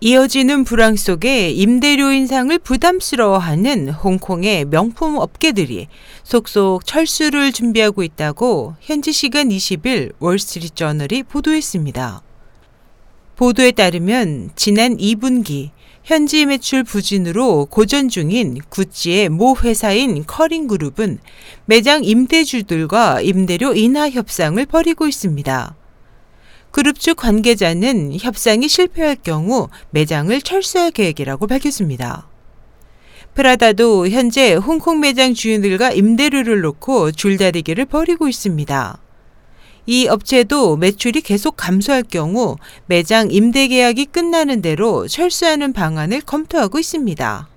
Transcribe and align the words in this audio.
이어지는 0.00 0.62
불황 0.62 0.94
속에 0.94 1.50
임대료 1.50 2.12
인상을 2.12 2.56
부담스러워하는 2.60 3.88
홍콩의 3.88 4.66
명품 4.66 5.16
업계들이 5.16 5.88
속속 6.22 6.86
철수를 6.86 7.50
준비하고 7.50 8.04
있다고 8.04 8.76
현지 8.80 9.10
시간 9.10 9.48
20일 9.48 10.12
월스트리트 10.20 10.76
저널이 10.76 11.24
보도했습니다. 11.24 12.22
보도에 13.34 13.72
따르면 13.72 14.50
지난 14.54 14.96
2분기 14.96 15.70
현지 16.04 16.46
매출 16.46 16.84
부진으로 16.84 17.66
고전 17.66 18.08
중인 18.08 18.60
구찌의 18.68 19.30
모 19.30 19.56
회사인 19.56 20.24
커링 20.26 20.68
그룹은 20.68 21.18
매장 21.64 22.04
임대주들과 22.04 23.20
임대료 23.22 23.74
인하 23.74 24.08
협상을 24.08 24.64
벌이고 24.64 25.08
있습니다. 25.08 25.77
그룹 26.70 26.98
측 27.00 27.16
관계자는 27.16 28.18
협상이 28.20 28.68
실패할 28.68 29.16
경우 29.16 29.68
매장을 29.90 30.40
철수할 30.42 30.90
계획이라고 30.90 31.46
밝혔습니다. 31.46 32.28
프라다도 33.34 34.08
현재 34.08 34.54
홍콩 34.54 35.00
매장 35.00 35.32
주인들과 35.32 35.92
임대료를 35.92 36.60
놓고 36.60 37.12
줄다리기를 37.12 37.86
벌이고 37.86 38.28
있습니다. 38.28 38.98
이 39.86 40.06
업체도 40.06 40.76
매출이 40.76 41.22
계속 41.22 41.56
감소할 41.56 42.02
경우 42.02 42.56
매장 42.86 43.30
임대 43.30 43.68
계약이 43.68 44.06
끝나는 44.06 44.60
대로 44.60 45.08
철수하는 45.08 45.72
방안을 45.72 46.20
검토하고 46.20 46.78
있습니다. 46.78 47.48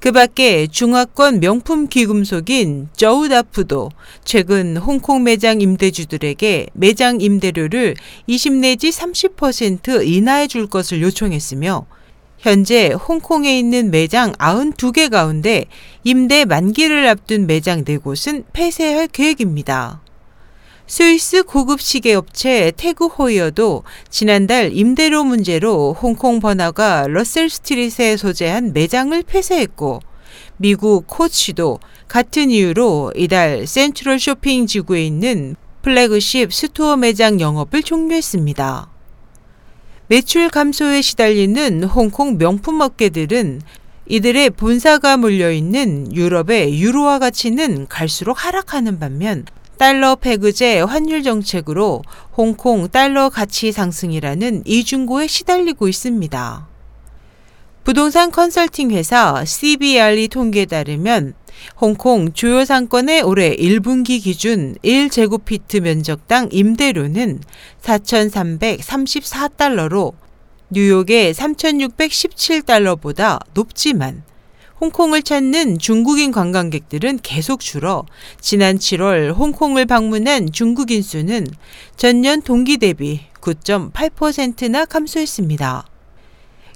그 0.00 0.12
밖에 0.12 0.68
중화권 0.68 1.40
명품 1.40 1.88
귀금속인 1.88 2.88
저우다프도 2.96 3.90
최근 4.24 4.76
홍콩 4.76 5.24
매장 5.24 5.60
임대주들에게 5.60 6.68
매장 6.72 7.20
임대료를 7.20 7.96
20 8.28 8.54
내지 8.54 8.90
30% 8.90 10.06
인하해 10.06 10.46
줄 10.46 10.68
것을 10.68 11.02
요청했으며 11.02 11.86
현재 12.38 12.92
홍콩에 12.92 13.58
있는 13.58 13.90
매장 13.90 14.32
92개 14.34 15.10
가운데 15.10 15.64
임대 16.04 16.44
만기를 16.44 17.08
앞둔 17.08 17.48
매장 17.48 17.84
4곳은 17.84 18.44
폐쇄할 18.52 19.08
계획입니다. 19.08 20.00
스위스 20.90 21.42
고급 21.42 21.82
시계 21.82 22.14
업체 22.14 22.72
태그 22.74 23.08
호이어도 23.08 23.82
지난달 24.08 24.72
임대료 24.72 25.22
문제로 25.22 25.92
홍콩 25.92 26.40
번화가 26.40 27.08
러셀 27.08 27.50
스트릿에 27.50 28.16
소재한 28.16 28.72
매장을 28.72 29.22
폐쇄했고 29.22 30.00
미국 30.56 31.06
코치도 31.06 31.80
같은 32.08 32.50
이유로 32.50 33.12
이달 33.16 33.66
센트럴 33.66 34.18
쇼핑 34.18 34.66
지구에 34.66 35.04
있는 35.04 35.56
flagship 35.82 36.54
store 36.54 36.96
매장 36.96 37.38
영업을 37.38 37.82
종료했습니다. 37.82 38.88
매출 40.06 40.48
감소에 40.48 41.02
시달리는 41.02 41.84
홍콩 41.84 42.38
명품 42.38 42.80
업계들은 42.80 43.60
이들의 44.06 44.50
본사가 44.50 45.18
몰려있는 45.18 46.16
유럽의 46.16 46.80
유로화 46.80 47.18
가치는 47.18 47.88
갈수록 47.88 48.42
하락하는 48.42 48.98
반면 48.98 49.44
달러 49.78 50.16
페그제 50.16 50.80
환율 50.80 51.22
정책으로 51.22 52.02
홍콩 52.36 52.88
달러 52.88 53.30
가치 53.30 53.70
상승이라는 53.70 54.64
이중고에 54.66 55.28
시달리고 55.28 55.86
있습니다. 55.86 56.66
부동산 57.84 58.30
컨설팅 58.30 58.90
회사 58.90 59.44
CBRE 59.44 60.28
통계에 60.28 60.66
따르면 60.66 61.34
홍콩 61.80 62.32
주요 62.32 62.64
상권의 62.64 63.22
올해 63.22 63.56
1분기 63.56 64.22
기준 64.22 64.76
1제곱피트 64.84 65.80
면적당 65.80 66.48
임대료는 66.50 67.40
4,334달러로 67.80 70.12
뉴욕의 70.70 71.32
3,617달러보다 71.32 73.40
높지만 73.54 74.22
홍콩을 74.80 75.22
찾는 75.22 75.78
중국인 75.78 76.30
관광객들은 76.30 77.18
계속 77.22 77.60
줄어 77.60 78.06
지난 78.40 78.76
7월 78.78 79.34
홍콩을 79.34 79.86
방문한 79.86 80.52
중국인 80.52 81.02
수는 81.02 81.46
전년 81.96 82.42
동기 82.42 82.76
대비 82.76 83.20
9.8%나 83.40 84.84
감소했습니다. 84.84 85.84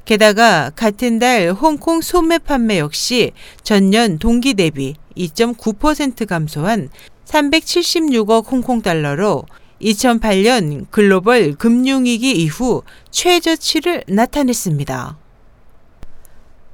게다가 0.05 0.71
같은 0.75 1.21
달 1.21 1.53
홍콩 1.53 2.01
소매 2.01 2.39
판매 2.39 2.81
역시 2.81 3.31
전년 3.62 4.19
동기 4.19 4.55
대비 4.55 4.95
2.9% 5.17 6.27
감소한 6.27 6.89
376억 7.25 8.51
홍콩 8.51 8.83
달러로 8.83 9.45
2008년 9.81 10.87
글로벌 10.91 11.55
금융위기 11.55 12.33
이후 12.33 12.83
최저치를 13.11 14.05
나타냈습니다. 14.09 15.22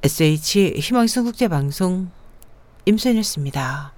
SH 0.08 0.80
희망성 0.80 1.24
국제방송 1.24 2.08
임선이었습니다. 2.86 3.97